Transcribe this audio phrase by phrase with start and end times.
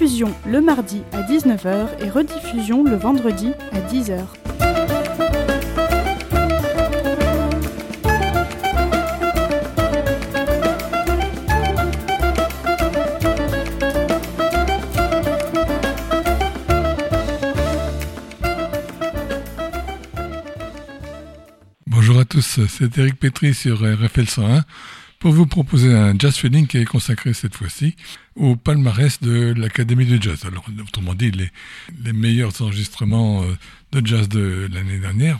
[0.00, 4.16] Diffusion le mardi à 19h et rediffusion le vendredi à 10h.
[21.86, 24.64] Bonjour à tous, c'est Eric Petri sur RFL 101
[25.20, 27.94] pour vous proposer un jazz feeling qui est consacré cette fois-ci
[28.36, 30.46] au palmarès de l'Académie de jazz.
[30.46, 33.54] Alors, autrement dit, les, meilleurs enregistrements euh,
[33.92, 35.38] de jazz de l'année dernière.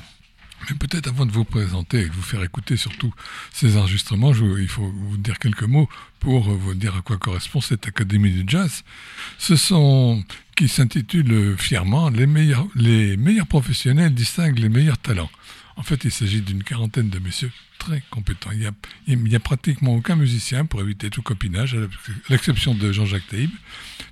[0.69, 3.15] Mais peut-être avant de vous présenter et de vous faire écouter surtout
[3.55, 7.89] ces enregistrements, il faut vous dire quelques mots pour vous dire à quoi correspond cette
[7.89, 8.85] Académie de jazz.
[9.39, 10.23] Ce sont,
[10.57, 15.31] qui s'intitule fièrement, les meilleurs, les meilleurs professionnels distinguent les meilleurs talents.
[15.81, 18.51] En fait, il s'agit d'une quarantaine de messieurs très compétents.
[18.53, 21.79] Il n'y a, a, pratiquement aucun musicien pour éviter tout copinage, à
[22.29, 23.49] l'exception de Jean-Jacques Taïb.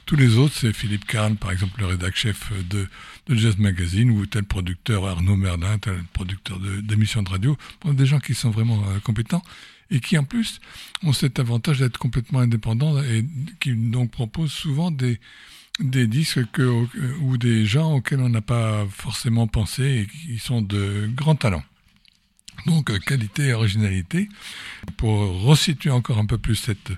[0.07, 2.89] Tous les autres, c'est Philippe Kahn, par exemple, le rédacteur chef de,
[3.27, 7.59] de, Jazz Magazine, ou tel producteur Arnaud Merlin, tel producteur d'émissions de, de, radio.
[7.85, 9.43] Des gens qui sont vraiment euh, compétents
[9.91, 10.61] et qui, en plus,
[11.03, 13.27] ont cet avantage d'être complètement indépendants et
[13.61, 15.21] qui donc proposent souvent des,
[15.81, 16.87] des disques que,
[17.21, 21.65] ou des gens auxquels on n'a pas forcément pensé et qui sont de grands talents.
[22.67, 24.29] Donc qualité et originalité.
[24.97, 26.93] Pour resituer encore un peu plus cette,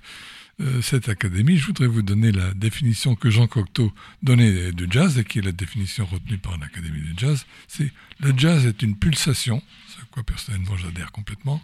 [0.60, 5.18] euh, cette académie, je voudrais vous donner la définition que Jean Cocteau donnait du jazz
[5.18, 7.46] et qui est la définition retenue par l'Académie du jazz.
[7.68, 11.62] C'est le jazz est une pulsation, ce à quoi personnellement j'adhère complètement.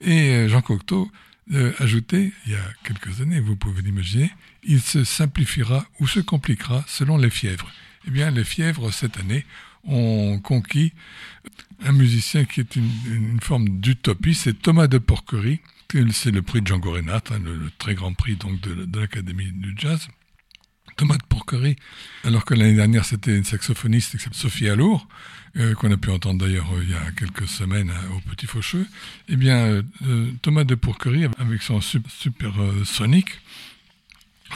[0.00, 1.10] Et Jean Cocteau
[1.52, 4.30] euh, ajouté il y a quelques années, vous pouvez l'imaginer,
[4.62, 7.70] il se simplifiera ou se compliquera selon les fièvres.
[8.06, 9.44] Eh bien, les fièvres, cette année,
[9.84, 10.92] ont conquis
[11.84, 15.60] un musicien qui est une, forme d'utopie, c'est Thomas de Porquerie,
[16.12, 19.74] c'est le prix de Django Reinhardt, hein, le, très grand prix donc de, l'Académie du
[19.76, 20.08] Jazz.
[20.96, 21.76] Thomas de Porquerie,
[22.24, 25.06] alors que l'année dernière c'était une saxophoniste Sophie Allour,
[25.56, 28.46] euh, qu'on a pu entendre d'ailleurs euh, il y a quelques semaines euh, au Petit
[28.46, 28.86] Faucheux,
[29.28, 29.82] eh bien
[30.42, 32.52] Thomas de Porquerie, avec son super,
[32.84, 33.40] sonic,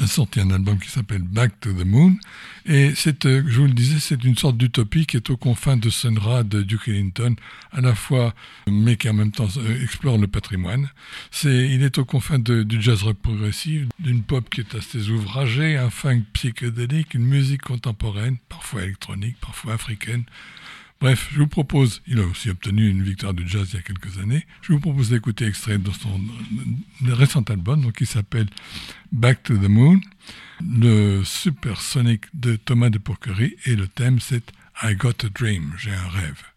[0.00, 2.16] a sorti un album qui s'appelle Back to the Moon.
[2.64, 5.90] Et c'est, je vous le disais, c'est une sorte d'utopie qui est aux confins de
[5.90, 7.34] Sun Ra, de Duke Ellington,
[7.72, 8.34] à la fois,
[8.68, 9.48] mais qui en même temps
[9.82, 10.88] explore le patrimoine.
[11.30, 15.76] C'est, il est aux confins du jazz rock progressif, d'une pop qui est assez ouvragée,
[15.76, 20.24] un funk psychédélique, une musique contemporaine, parfois électronique, parfois africaine.
[21.02, 23.82] Bref, je vous propose, il a aussi obtenu une victoire du jazz il y a
[23.82, 26.20] quelques années, je vous propose d'écouter extrait de son
[27.04, 28.46] récent album, donc qui s'appelle
[29.10, 30.00] Back to the Moon,
[30.60, 35.90] le supersonic de Thomas de Porquerie, et le thème c'est I Got a Dream, j'ai
[35.90, 36.51] un rêve.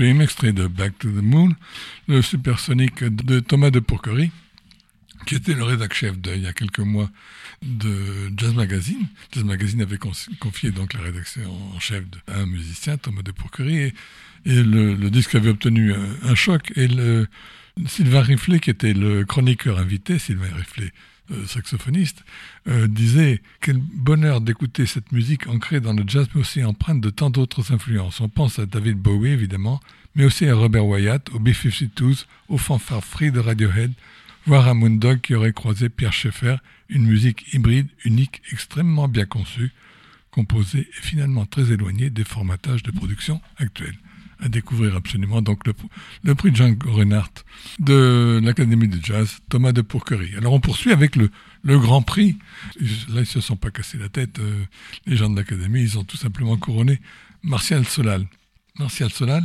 [0.00, 1.54] Dream, extrait de Back to the Moon,
[2.08, 4.30] le supersonique de Thomas de Pourquerie,
[5.26, 7.10] qui était le rédacteur chef il y a quelques mois
[7.60, 9.06] de Jazz Magazine.
[9.30, 13.76] Jazz Magazine avait confié donc la rédaction en chef à un musicien, Thomas de Pourquerie,
[13.76, 13.92] et,
[14.46, 16.72] le, disque avait obtenu un, choc.
[16.76, 16.88] Et
[17.86, 20.94] Sylvain Riflet, qui était le chroniqueur invité, Sylvain Riflet,
[21.46, 22.24] saxophoniste,
[22.68, 27.10] euh, disait quel bonheur d'écouter cette musique ancrée dans le jazz, mais aussi empreinte de
[27.10, 28.20] tant d'autres influences.
[28.20, 29.80] On pense à David Bowie, évidemment,
[30.14, 33.92] mais aussi à Robert Wyatt, aux B-52s, aux fanfares free de Radiohead,
[34.46, 36.56] voire à Moondog qui aurait croisé Pierre Schaeffer,
[36.88, 39.72] une musique hybride, unique, extrêmement bien conçue,
[40.30, 43.96] composée et finalement très éloignée des formatages de production actuels
[44.40, 45.42] à découvrir absolument.
[45.42, 45.74] Donc le,
[46.22, 47.30] le prix de Jean Renard
[47.78, 50.34] de l'Académie de Jazz, Thomas de Pourquerie.
[50.36, 51.30] Alors on poursuit avec le,
[51.62, 52.36] le Grand Prix.
[53.08, 54.64] Là, ils se sont pas cassés la tête, euh,
[55.06, 57.00] les gens de l'Académie, ils ont tout simplement couronné
[57.42, 58.26] Martial Solal.
[58.78, 59.44] Martial Solal,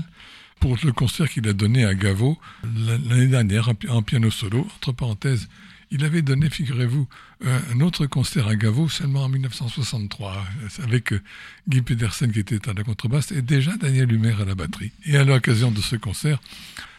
[0.59, 5.49] pour le concert qu'il a donné à Gavo l'année dernière en piano solo, entre parenthèses,
[5.91, 7.07] il avait donné, figurez-vous,
[7.45, 10.45] un autre concert à Gavo seulement en 1963,
[10.83, 11.21] avec euh,
[11.67, 14.91] Guy Pedersen qui était à la contrebasse et déjà Daniel Humer à la batterie.
[15.05, 16.39] Et à l'occasion de ce concert,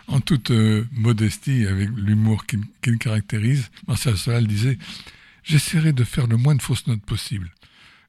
[0.09, 4.78] en toute euh, modestie, avec l'humour qui, le caractérise, Marcel Solal disait
[5.43, 7.50] J'essaierai de faire le moins de fausses notes possible.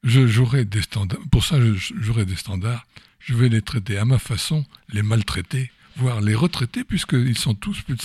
[0.03, 1.19] Je jouerai des standards.
[1.31, 2.85] Pour ça, je jouerai des standards.
[3.19, 7.81] Je vais les traiter à ma façon, les maltraiter, voire les retraiter, puisqu'ils sont tous
[7.81, 7.95] plus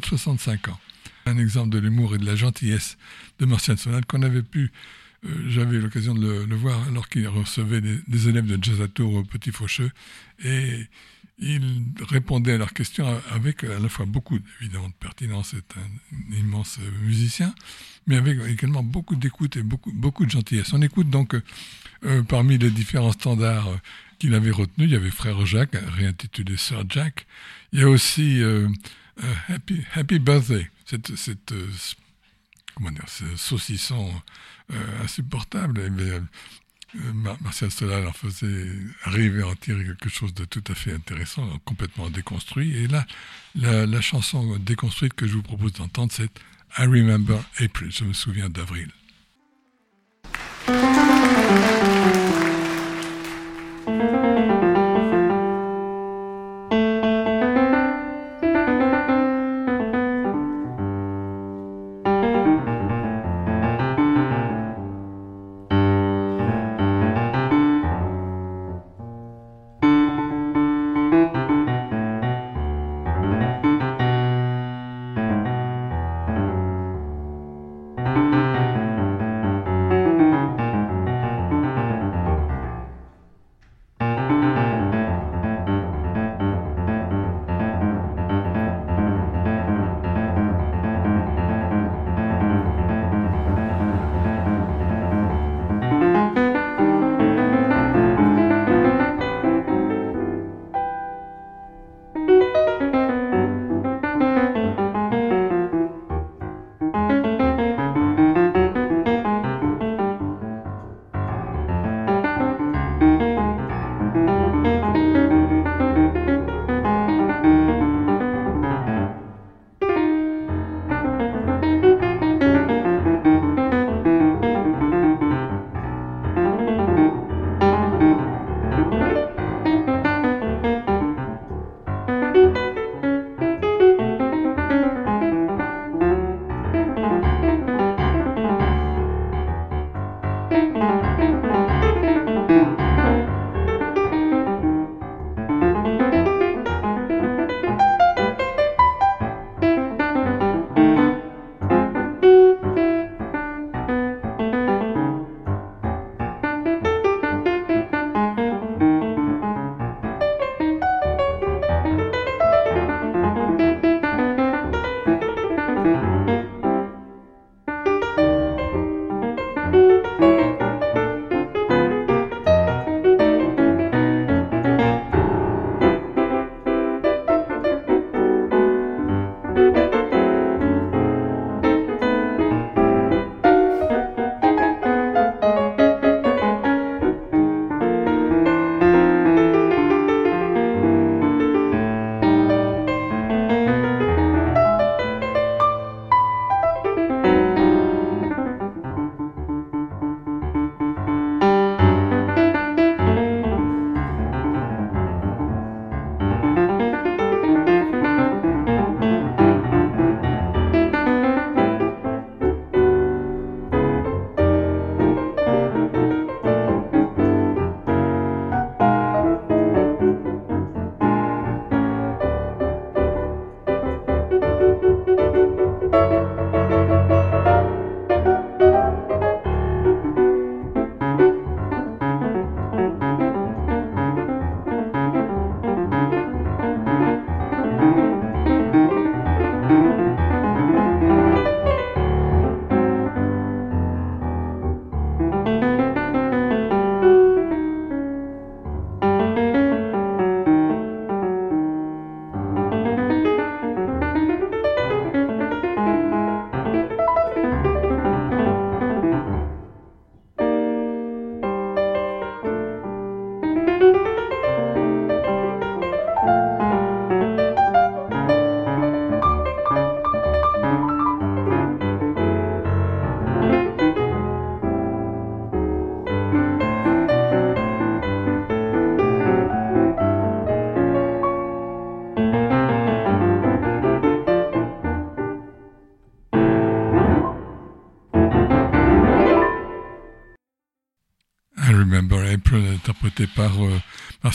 [0.00, 0.80] de 65 ans
[1.26, 2.96] un exemple de l'humour et de la gentillesse
[3.38, 4.72] de Martial Solal qu'on avait pu,
[5.24, 9.14] euh, j'avais l'occasion de le, voir alors qu'il recevait des, élèves de jazz à tour
[9.14, 9.90] au Petit Faucheux,
[10.44, 10.86] et
[11.38, 16.36] il répondait à leurs questions avec à la fois beaucoup évidemment de pertinence, c'est un,
[16.36, 17.54] immense musicien,
[18.06, 20.72] mais avec également beaucoup d'écoute et beaucoup, beaucoup de gentillesse.
[20.72, 21.34] On écoute donc
[22.04, 23.68] euh, parmi les différents standards
[24.18, 27.26] qu'il avait retenus, il y avait Frère Jacques, réintitulé Sir Jack,
[27.72, 28.68] il y a aussi euh,
[29.48, 31.68] Happy, Happy Birthday, cette, cette euh,
[32.74, 34.12] comment dire, ce saucisson
[34.72, 35.80] euh, insupportable.
[35.80, 36.20] Et, euh,
[37.40, 38.68] Martial Solal en faisait
[39.04, 42.76] arriver à en tirer quelque chose de tout à fait intéressant, complètement déconstruit.
[42.76, 43.06] Et là,
[43.54, 46.30] la chanson déconstruite que je vous propose d'entendre, c'est
[46.76, 48.90] I Remember April, je me souviens d'avril.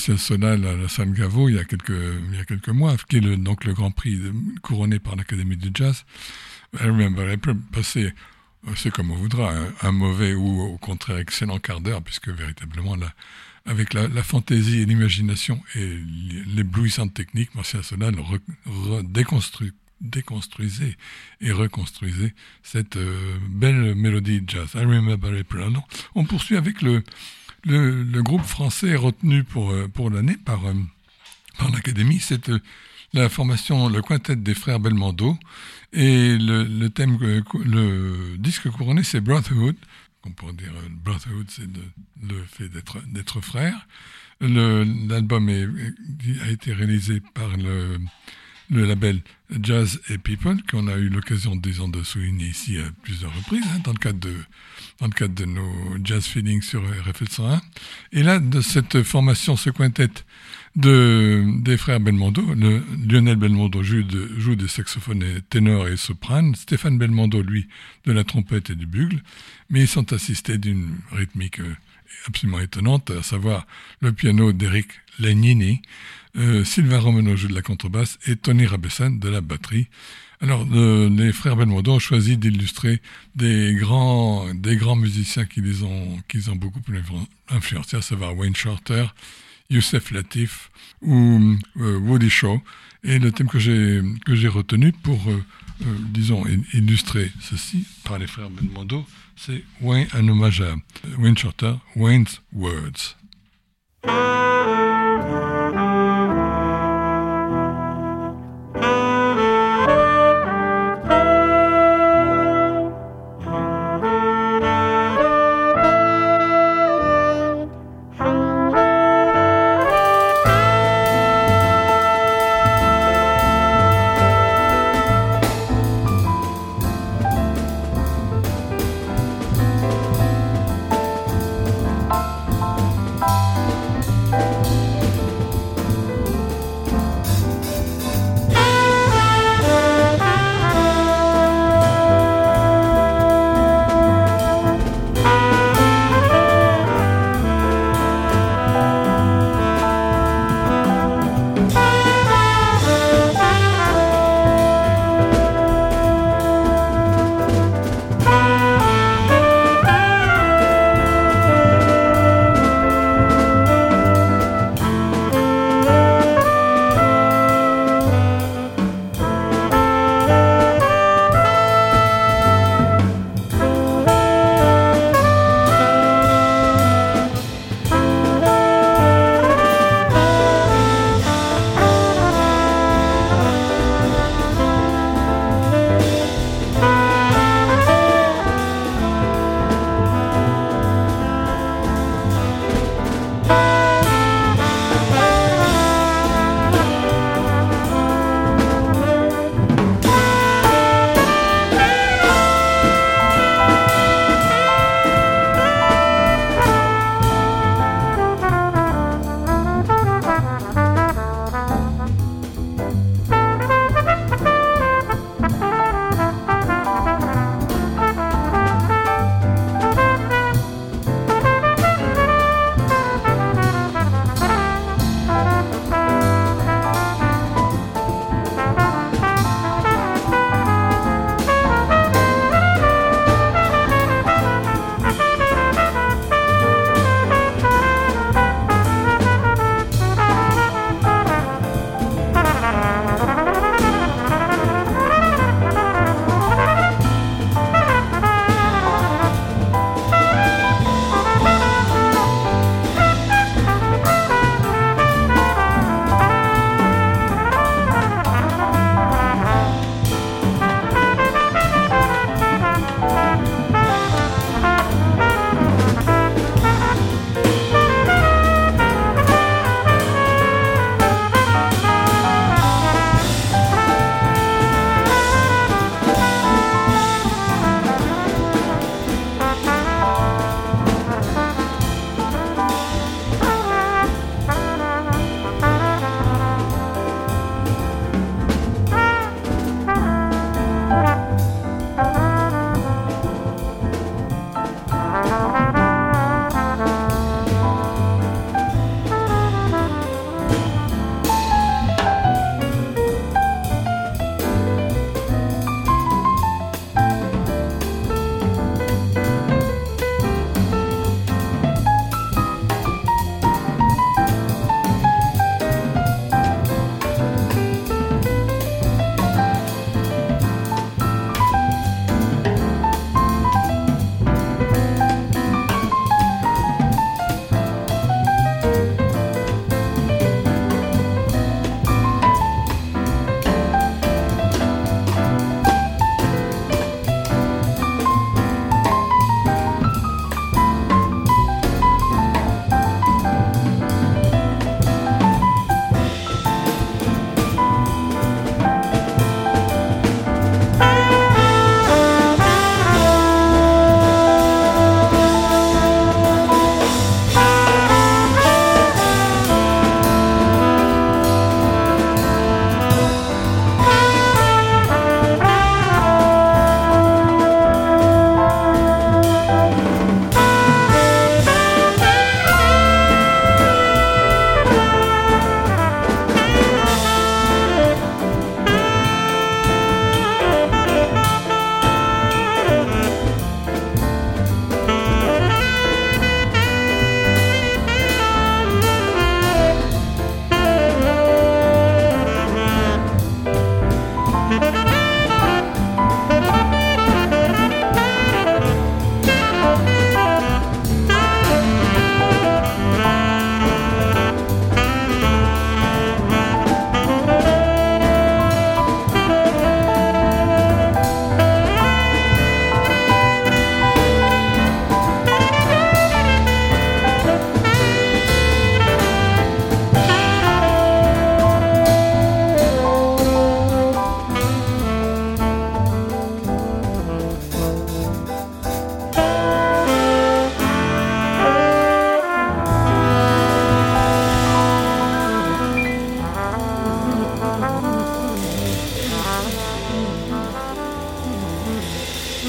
[0.07, 3.17] Martial Sonal à San Gavo il y a quelques, il y a quelques mois, qui
[3.17, 4.17] est le, donc le Grand Prix
[4.61, 6.05] couronné par l'Académie du Jazz.
[6.79, 8.13] I remember April, passé,
[8.77, 13.11] c'est comme on voudra, un, mauvais ou au contraire excellent quart d'heure, puisque véritablement la,
[13.65, 15.99] avec la, fantaisie et l'imagination et
[16.55, 18.15] l'éblouissante technique, Martial Sonal
[19.03, 20.95] déconstruit déconstruisez
[21.41, 24.69] et reconstruisez cette euh, belle mélodie jazz.
[24.75, 25.73] I remember April.
[26.13, 27.01] on poursuit avec le,
[27.65, 30.73] le, groupe français retenu pour, euh, pour l'année par, euh,
[31.57, 32.19] par l'Académie.
[32.19, 32.51] C'est
[33.13, 35.37] la formation, le quintet des frères Belmondo.
[35.93, 39.75] Et le, thème, le disque couronné, c'est Brotherhood.
[40.25, 41.67] On pourrait dire Brotherhood, c'est
[42.21, 43.87] le fait d'être, frère.
[44.41, 47.97] L'album a été réalisé par le
[48.69, 49.21] le label
[49.61, 53.93] Jazz et People, qu'on a eu l'occasion de souligner ici à plusieurs reprises, hein, dans,
[53.93, 54.35] le cadre de,
[54.99, 57.61] dans le cadre de nos Jazz Feelings sur RFL 101.
[58.13, 60.09] Et là, de cette formation, ce quintet
[60.75, 64.03] de, des frères Belmondo, le, Lionel Belmondo joue,
[64.37, 67.67] joue des saxophones ténor et soprane, Stéphane Belmondo, lui,
[68.05, 69.21] de la trompette et du bugle,
[69.69, 71.75] mais ils sont assistés d'une rythmique euh,
[72.27, 73.65] absolument étonnante, à savoir
[74.01, 74.87] le piano d'Eric
[75.19, 75.81] Legnini,
[76.37, 79.87] euh, Sylvain Romano joue de la contrebasse et Tony Rabessan de la batterie.
[80.39, 83.01] Alors, les frères Belmondo ont choisi d'illustrer
[83.35, 86.19] des grands, des grands musiciens qui les ont,
[86.55, 86.81] beaucoup
[87.49, 89.07] influencés, à savoir Wayne Shorter,
[89.69, 90.69] Youssef Latif
[91.01, 92.61] ou euh, Woody Shaw.
[93.03, 95.43] Et le thème que j'ai retenu pour, euh,
[96.09, 100.27] disons, illustrer ceci par les frères Belmondo, c'est Wayne, un
[101.17, 103.15] Wayne Shorter, Wayne's Words.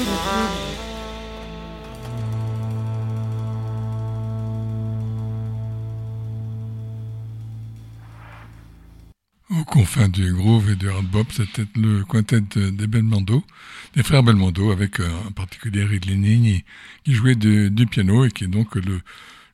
[0.01, 0.05] Oh,
[9.49, 13.43] Aux confins du groove et du hard bop, c'était le quintet des Belmondo,
[13.95, 16.63] des frères Belmondo, avec euh, en particulier Ridley Nigny,
[17.03, 19.01] qui jouait du piano et qui est donc le,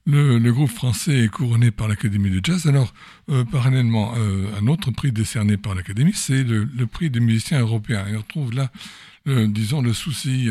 [0.06, 2.68] le, groupe français est couronné par l'Académie de jazz.
[2.68, 2.94] Alors,
[3.30, 8.06] euh, parallèlement, euh, un autre prix décerné par l'Académie, c'est le, prix des musiciens européens.
[8.08, 8.72] Et on retrouve là
[9.26, 10.50] disons, le souci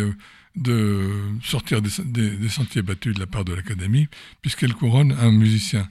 [0.57, 1.11] de
[1.43, 4.09] sortir des, des, sentiers battus de la part de l'Académie,
[4.41, 5.89] puisqu'elle couronne un musicien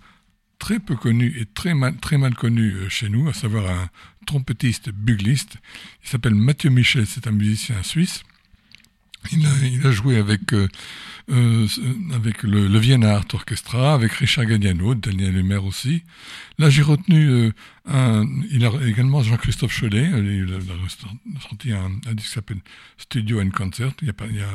[0.63, 3.89] très peu connu et très mal, très mal connu euh, chez nous, à savoir un
[4.26, 5.58] trompettiste bugliste.
[6.04, 8.24] Il s'appelle Mathieu Michel, c'est un musicien suisse.
[9.32, 10.68] Il a, il a joué avec euh,
[11.32, 11.68] euh,
[12.14, 16.04] avec le, le, Vienna Art Orchestra, avec Richard Gagliano, Daniel Humer aussi.
[16.60, 17.52] Là, j'ai retenu euh,
[17.88, 22.60] un, il a également Jean-Christophe Cholet, euh, il a, sorti un, un disque qui s'appelle
[22.98, 24.50] Studio and Concert, il y a, il y a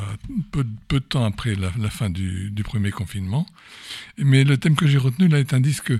[0.52, 3.46] peu, peu, de temps après la, la fin du, du, premier confinement.
[4.18, 5.94] Mais le thème que j'ai retenu là est un disque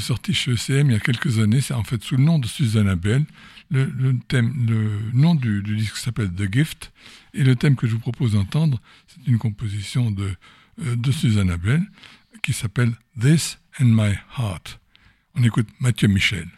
[0.00, 2.48] sorti chez ECM il y a quelques années, c'est en fait sous le nom de
[2.48, 3.24] Suzanne Abel.
[3.70, 3.92] Le,
[5.12, 6.92] nom du, du disque s'appelle The Gift,
[7.34, 10.34] et le thème que je vous propose d'entendre, c'est une composition de,
[10.80, 11.82] euh, de Suzanne Abel
[12.42, 14.80] qui s'appelle This and My Heart.
[15.34, 16.48] On écoute Mathieu Michel.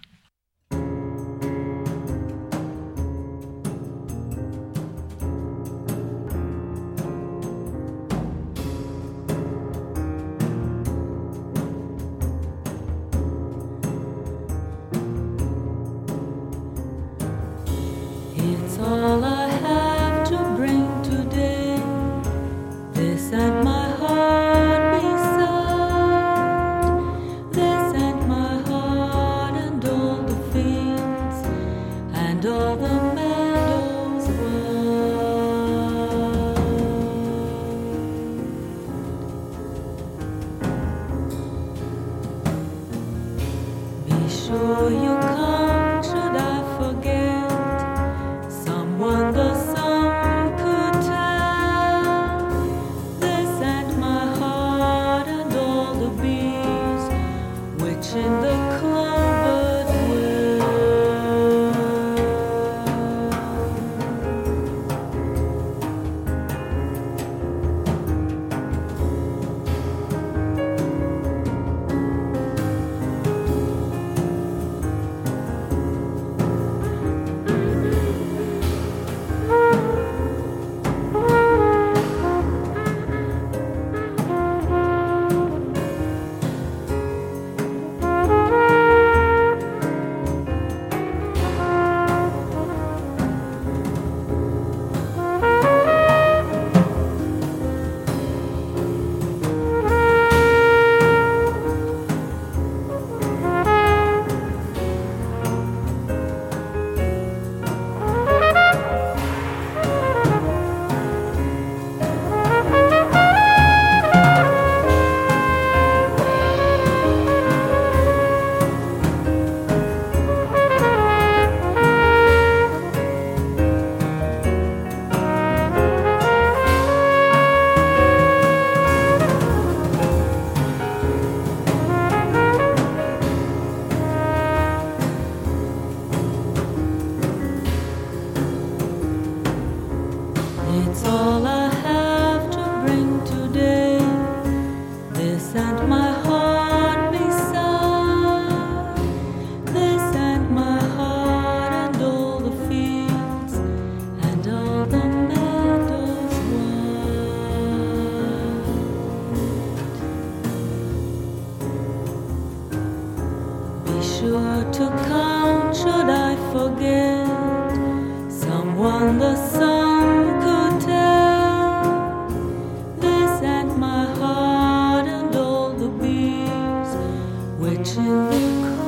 [177.82, 178.79] 只一口。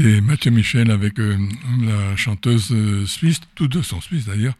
[0.00, 1.36] C'était Mathieu Michel avec euh,
[1.82, 4.54] la chanteuse euh, suisse, tous deux sont suisses d'ailleurs.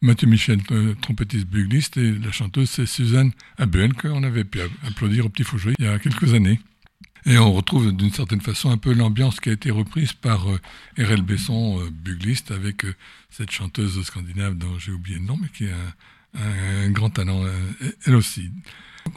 [0.00, 5.26] Mathieu Michel, euh, trompettiste bugliste, et la chanteuse c'est Suzanne Abel, qu'on avait pu applaudir
[5.26, 6.60] au Petit Fougerie il y a quelques années.
[7.26, 10.46] Et on retrouve d'une certaine façon un peu l'ambiance qui a été reprise par
[10.96, 11.20] R.L.
[11.20, 12.86] Besson, bugliste, avec
[13.28, 16.40] cette chanteuse scandinave dont j'ai oublié le nom, mais qui a
[16.86, 17.44] un, grand talent,
[18.06, 18.50] elle aussi.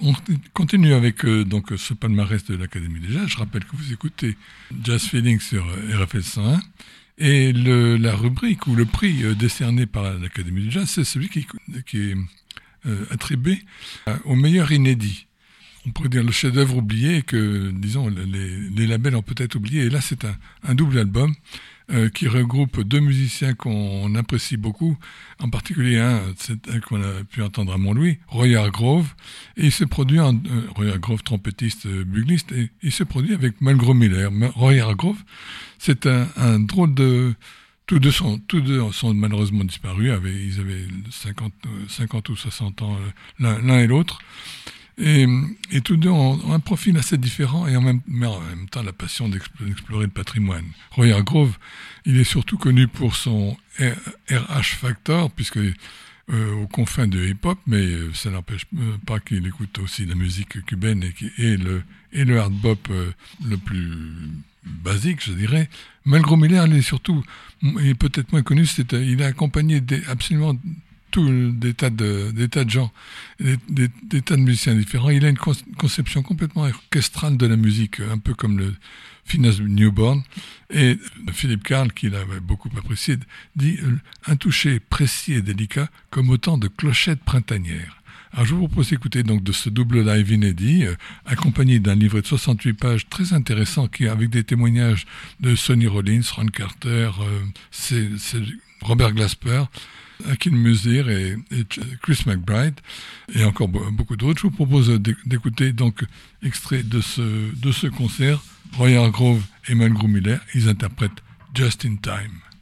[0.02, 0.14] On
[0.54, 3.28] continue avec donc ce palmarès de l'Académie des Jazz.
[3.28, 4.38] Je rappelle que vous écoutez
[4.84, 6.60] Jazz Feeling sur RFL 101.
[7.20, 11.46] Et la rubrique ou le prix décerné par l'Académie des Jazz, c'est celui qui,
[11.86, 12.16] qui est
[13.12, 13.64] attribué
[14.26, 15.28] au meilleur inédit
[15.86, 19.84] on pourrait dire le chef-d'œuvre oublié que, disons, les, labels ont peut-être oublié.
[19.84, 20.26] Et là, c'est
[20.64, 21.34] un, double album
[21.94, 24.98] euh, qui regroupe deux musiciens qu'on apprécie beaucoup,
[25.40, 26.22] en particulier un,
[26.88, 29.14] qu'on a pu entendre à Montlouis, Roy Hargrove,
[29.58, 30.40] et il se produit en, euh,
[30.76, 32.04] Roy Hargrove, trompettiste, euh,
[32.56, 34.32] et il se produit avec Malgro Miller.
[34.56, 35.22] Roy Hargrove,
[35.78, 37.36] c'est un, drôle de,
[37.86, 40.14] tous deux sont, tous deux sont malheureusement disparus.
[40.26, 41.54] ils avaient 50,
[41.90, 42.98] 50 ou 60 ans
[43.40, 44.20] l'un et l'autre.
[44.98, 45.26] Et,
[45.84, 48.94] tous deux ont, un profil assez différent et en même, mais en même temps la
[48.94, 50.66] passion d'explorer le patrimoine.
[50.92, 51.58] Roy Hargrove,
[52.06, 55.60] il est surtout connu pour son RH Factor, puisque
[56.30, 60.16] euh, aux confins de hip-hop, mais euh, ça n'empêche euh, pas qu'il écoute aussi la
[60.16, 61.04] musique cubaine
[61.38, 63.12] et, le, et le hard bop euh,
[63.46, 64.14] le plus
[64.66, 65.70] basique, je dirais.
[66.06, 67.24] Malgré Miller, il est surtout,
[68.00, 70.56] peut-être moins connu, il a accompagné absolument
[71.22, 72.92] des tas de, des de gens,
[73.40, 73.90] des,
[74.22, 75.10] tas de musiciens différents.
[75.10, 75.38] Il a une
[75.78, 78.74] conception complètement orchestrale de la musique, un peu comme le
[79.26, 80.24] Phineas Newborn.
[80.70, 80.98] Et
[81.32, 83.18] Philippe Karl, qui l'avait beaucoup apprécié,
[83.56, 83.80] dit
[84.26, 88.04] un toucher précis et délicat comme autant de clochettes printanières.
[88.34, 90.96] Alors je vous propose d'écouter donc de ce double live inédit, euh,
[91.28, 95.06] accompagné d'un livret de 68 pages très intéressant, qui avec des témoignages
[95.40, 98.10] de Sonny Rollins, Ron Carter, euh,
[98.82, 99.66] Robert Glasper,
[100.30, 101.38] Akin Musir et,
[102.02, 102.80] Chris McBride,
[103.34, 104.42] et encore beaucoup d'autres.
[104.42, 104.90] Je vous propose
[105.26, 106.04] d'écouter donc
[106.44, 108.42] extrait de ce, de ce concert.
[108.78, 112.53] Royal Grove et Malgrou Miller, ils interprètent Just in Time.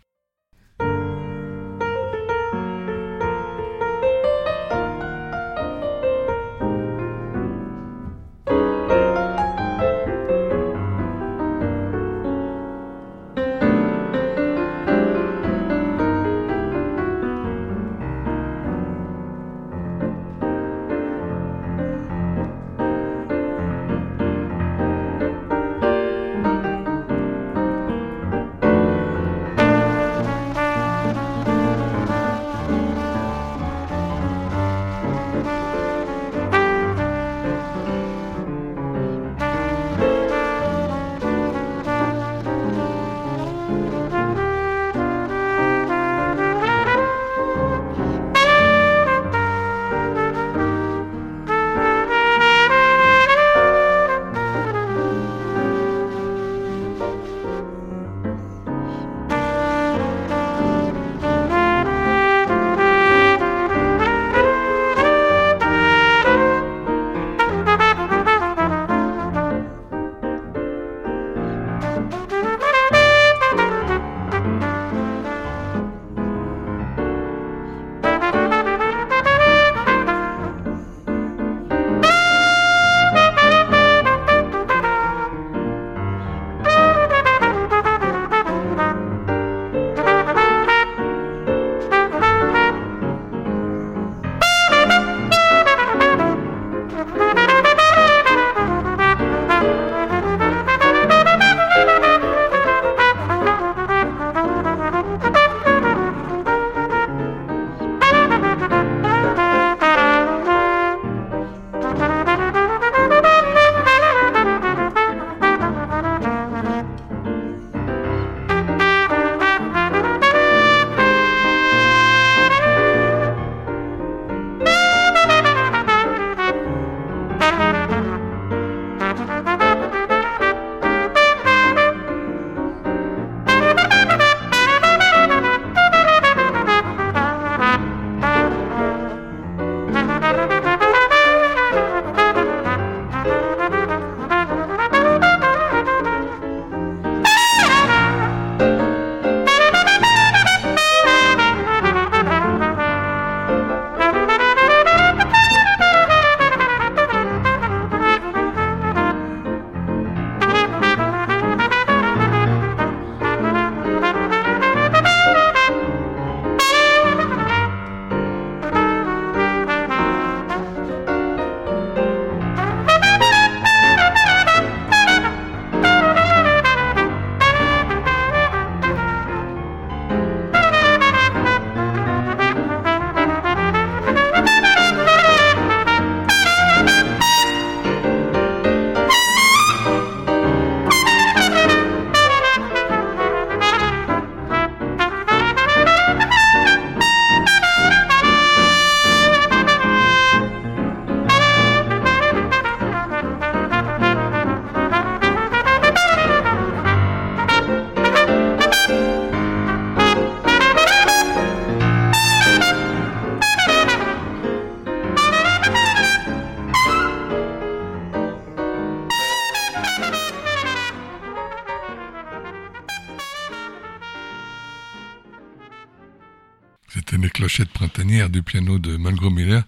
[228.29, 229.63] Du piano de Malgro Miller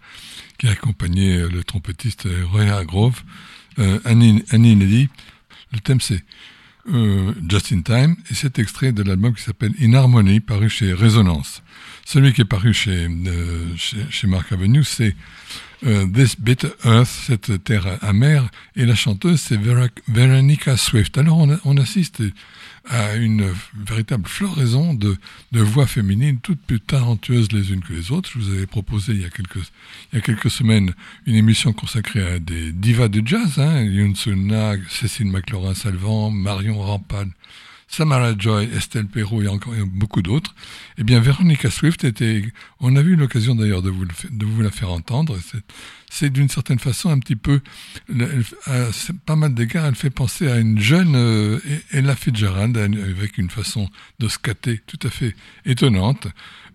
[0.57, 3.21] qui accompagnait euh, le trompettiste euh, Roy Hargrove.
[3.79, 5.09] Euh, Annie, Annie
[5.71, 6.23] le thème c'est
[6.93, 10.93] euh, Just in Time et cet extrait de l'album qui s'appelle In Harmony paru chez
[10.93, 11.63] Résonance.
[12.05, 15.15] Celui qui est paru chez, euh, chez, Mark Avenue c'est
[16.13, 19.59] This Bitter Earth, cette terre amère, et la chanteuse c'est
[20.07, 21.17] Veronica Swift.
[21.17, 22.23] Alors on, assiste
[22.89, 23.49] à une
[23.85, 25.15] véritable floraison de,
[25.51, 28.29] de, voix féminines, toutes plus talentueuses les unes que les autres.
[28.33, 29.55] Je vous avais proposé il y a quelques,
[30.11, 30.93] il y a quelques semaines
[31.25, 37.29] une émission consacrée à des divas de jazz, hein, Yoon Sun Cécile McLaurin-Salvant, Marion Rampal,
[37.93, 40.55] Samara Joy, Estelle Perrault et encore beaucoup d'autres,
[40.97, 42.43] eh bien Veronica Swift était,
[42.79, 45.37] on a eu l'occasion d'ailleurs de vous, la faire entendre,
[46.09, 47.61] c'est d'une certaine façon un petit peu,
[48.65, 48.87] à
[49.27, 51.59] pas mal d'égards, elle fait penser à une jeune euh,
[51.91, 56.27] Ella Fitzgerald avec une façon de scatter tout à fait étonnante.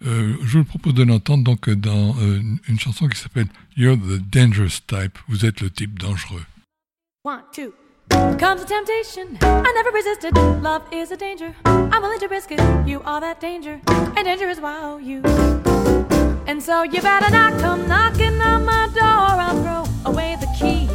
[0.06, 4.22] Euh, je vous propose de l'entendre donc dans euh, une chanson qui s'appelle You're the
[4.30, 6.44] Dangerous Type, vous êtes le type dangereux.
[7.24, 7.72] One, two.
[8.10, 10.34] Comes a temptation, I never resisted.
[10.62, 12.60] Love is a danger, I'm willing to risk it.
[12.86, 15.22] You are that danger, and danger is wow you.
[16.46, 20.88] And so you better not come knocking on my door, I'll throw away the key.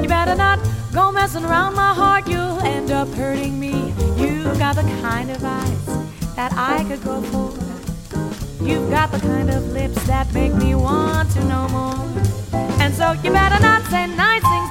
[0.00, 0.58] You better not
[0.92, 3.92] go messing around my heart, you'll end up hurting me.
[4.16, 5.86] You've got the kind of eyes
[6.36, 7.52] that I could go for.
[8.64, 11.92] You've got the kind of lips that make me want to know more.
[12.80, 14.61] And so you better not say nice things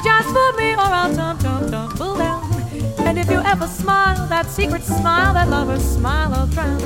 [0.82, 2.42] for I'll tum tum tumble down.
[3.08, 6.80] And if you ever smile, that secret smile, that lover's smile, I'll drown.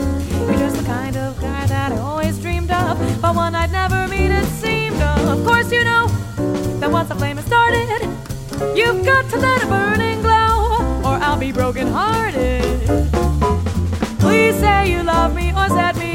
[0.47, 4.07] You're just the kind of guy that I always dreamed of, but one I'd never
[4.07, 5.39] meet, it seemed of.
[5.39, 6.07] Of course, you know
[6.79, 8.01] that once the flame has started,
[8.75, 10.55] you've got to let it burn and glow,
[11.07, 12.63] or I'll be broken hearted.
[14.19, 16.14] Please say you love me or set me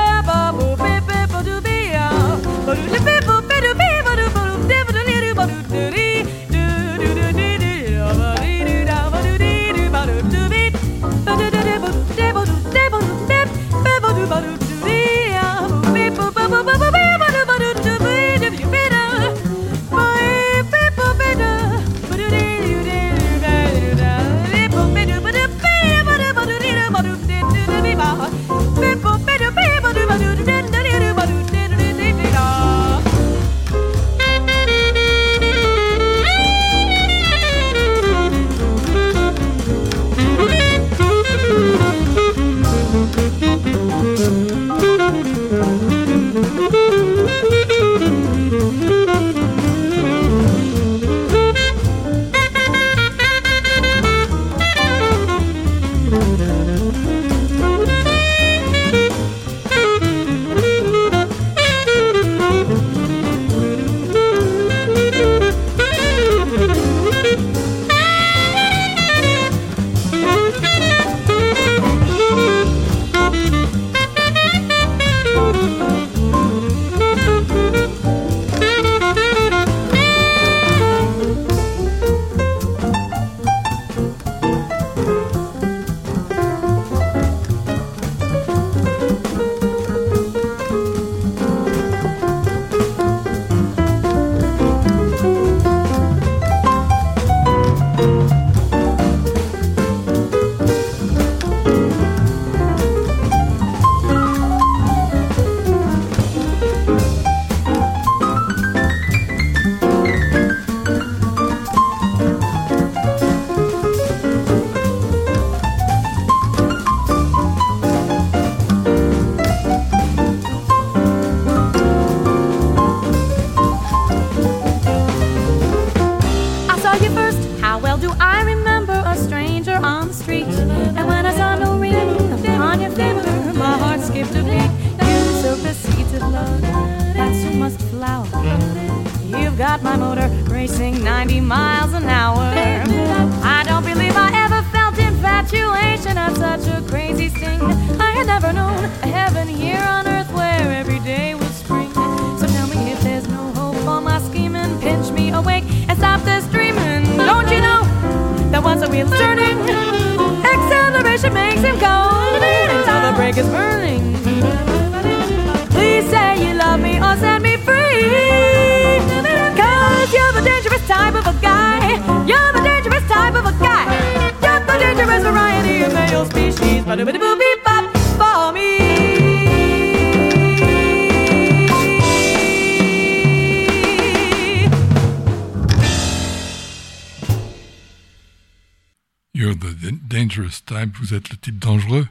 [189.33, 192.07] You're the dangerous type, vous êtes le type dangereux,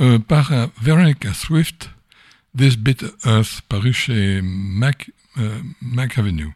[0.00, 1.90] euh, par euh, Veronica Swift,
[2.56, 6.52] This Bit Earth, paru chez Mac, euh, Mac Avenue.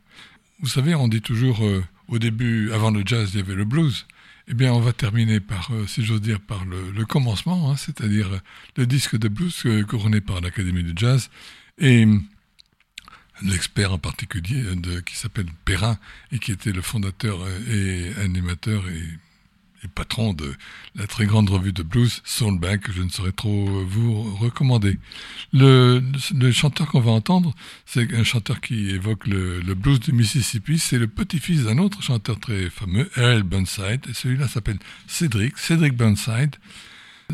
[0.61, 1.61] Vous savez, on dit toujours
[2.07, 4.07] au début, avant le jazz, il y avait le blues.
[4.51, 8.33] Eh bien, on va terminer par, euh, si j'ose dire, par le, commencement, hein, c'est-à-dire
[8.33, 8.39] euh,
[8.77, 11.29] le disque de blues euh, couronné par l'Académie de jazz
[11.77, 12.07] et
[13.43, 14.65] l'expert en particulier
[15.07, 15.99] qui s'appelle Perrin
[16.33, 17.39] et qui était le fondateur
[17.71, 19.05] et animateur et
[19.85, 20.55] et patron de
[20.95, 24.99] la très grande revue de blues Soulback, que je ne saurais trop vous recommander.
[25.53, 26.03] Le,
[26.53, 27.55] chanteur qu'on va entendre,
[27.87, 30.79] c'est un chanteur qui évoque le, blues du Mississippi.
[30.79, 35.97] C'est le petit-fils d'un autre chanteur très fameux, Earl Burnside, et celui-là s'appelle Cédric, Cédric
[35.97, 36.57] Burnside.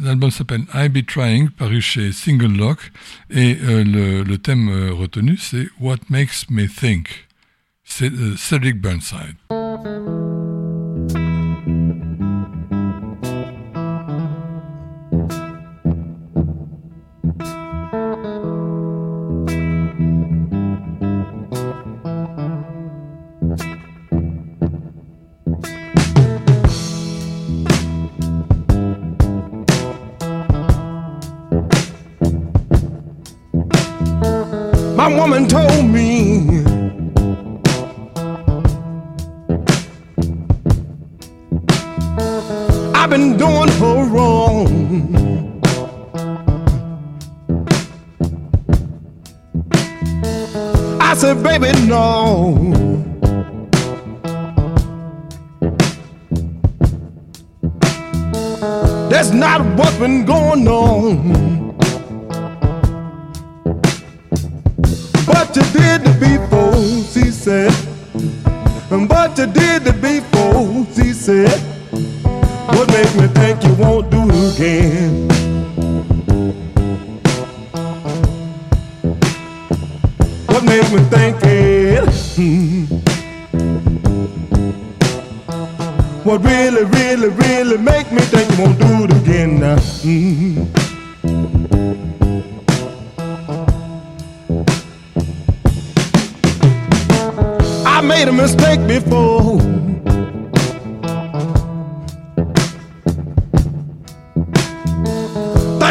[0.02, 2.90] L'album s'appelle I Be Trying, paru chez Single Lock,
[3.30, 7.26] et euh, le, le, thème euh, retenu, c'est What Makes Me Think.
[7.84, 9.36] C'est euh, Cédric Burnside.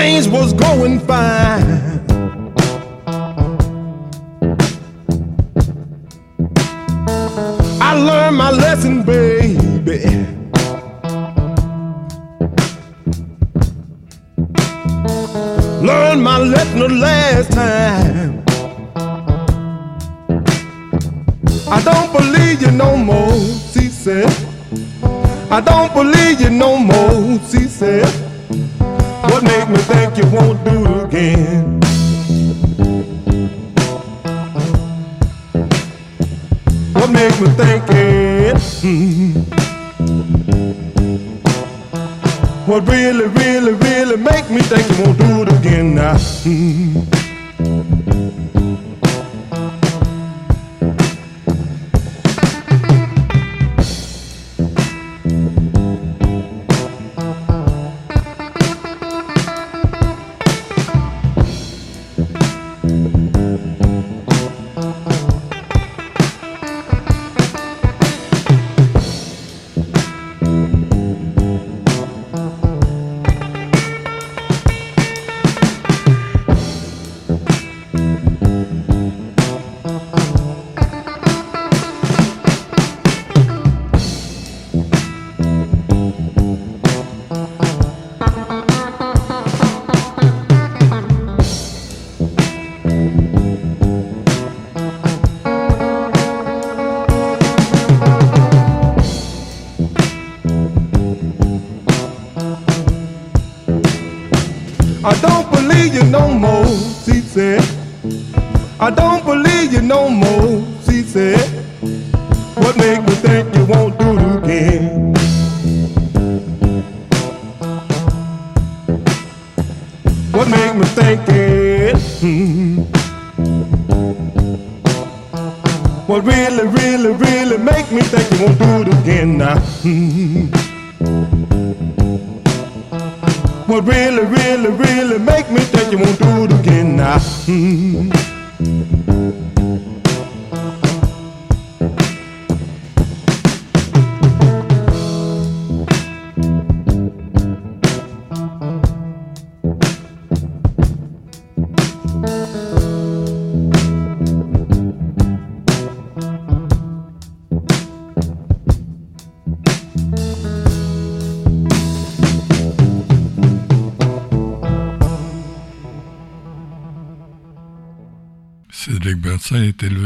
[0.04, 1.64] Things was going fine.
[7.82, 10.00] I learned my lesson, baby.
[15.88, 18.44] Learned my lesson the last time.
[21.76, 23.40] I don't believe you no more,
[23.72, 24.28] she said.
[25.50, 26.13] I don't believe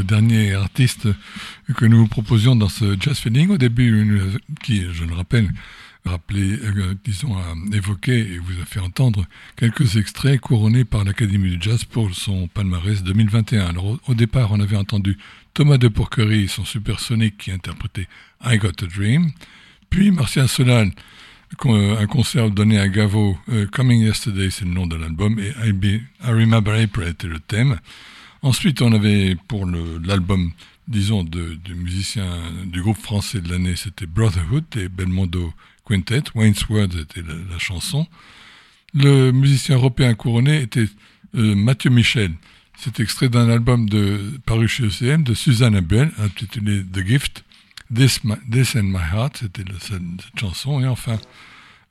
[0.08, 1.08] dernier artiste
[1.76, 3.50] que nous vous proposions dans ce Jazz Feeling.
[3.50, 4.32] Au début,
[4.64, 5.50] qui, je le rappelle,
[6.06, 7.36] rappelé, euh, disons,
[8.08, 13.04] et vous a fait entendre quelques extraits couronnés par l'Académie du Jazz pour son palmarès
[13.04, 13.68] 2021.
[13.68, 15.18] Alors, au, départ, on avait entendu
[15.54, 18.08] Thomas de Porquerie et son Supersonic qui interprétait
[18.44, 19.32] I Got a Dream.
[19.90, 20.92] Puis Martial Solal,
[21.64, 25.72] un concert donné à Gavo, euh, Coming Yesterday, c'est le nom de l'album, et I,
[25.72, 27.80] Be, I Remember April était le thème.
[28.48, 30.52] Ensuite, on avait pour l'album,
[30.88, 32.26] disons, de, musicien
[32.66, 35.54] du groupe français de l'année, c'était Brotherhood et Belmondo
[35.86, 36.24] Quintet.
[36.34, 38.08] Wayne's Words était la, chanson.
[38.94, 40.86] Le musicien européen couronné était
[41.36, 42.32] euh, Mathieu Michel.
[42.78, 47.44] C'est extrait d'un album de, paru chez ECM de Suzanne Abel, intitulé The Gift.
[47.94, 50.80] This, This and My Heart, c'était cette chanson.
[50.80, 51.20] Et enfin,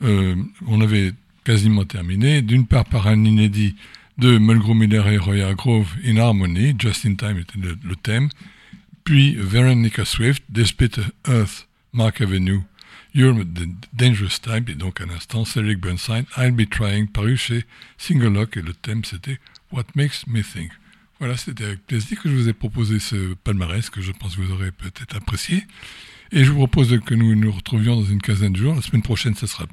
[0.02, 0.34] euh,
[0.66, 1.12] on avait
[1.44, 3.76] quasiment terminé, d'une part par un inédit
[4.18, 8.28] de Mulgrew Miller et Roy Grove in Harmony, Just in Time était le, thème,
[9.04, 12.60] puis Veronica Swift, Despite Earth, Mark Avenue,
[13.14, 17.64] You're the Dangerous Type, et donc un instant, Cedric Burnside, I'll Be Trying, paru chez
[17.98, 19.38] Single Lock, et le thème c'était
[19.70, 20.70] What Makes Me Think.
[21.18, 24.42] Voilà, c'était avec plaisir que je vous ai proposé ce palmarès que je pense que
[24.42, 25.64] vous aurez peut-être apprécié.
[26.32, 28.74] Et je vous propose que nous nous retrouvions dans une quinzaine de jours.
[28.74, 29.64] La semaine prochaine, ce sera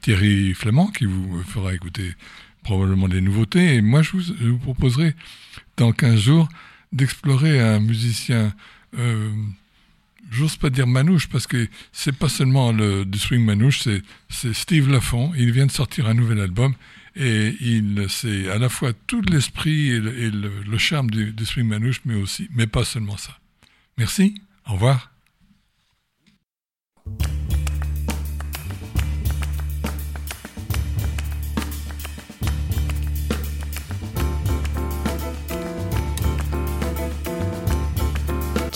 [0.00, 2.14] Thierry Flamand qui vous fera écouter
[2.62, 3.76] probablement des nouveautés.
[3.76, 5.14] Et moi, je vous, proposerai,
[5.76, 6.48] dans 15 jours,
[6.92, 8.54] d'explorer un musicien,
[8.98, 9.30] euh,
[10.30, 13.80] j'ose pas dire manouche, parce que c'est pas seulement le, du swing manouche,
[14.28, 15.32] c'est Steve Lafont.
[15.36, 16.74] Il vient de sortir un nouvel album
[17.16, 22.00] et il c'est à la fois tout l'esprit et, le, charme du, du swing manouche,
[22.04, 23.36] mais aussi, mais pas seulement ça.
[23.96, 25.10] Merci, au revoir.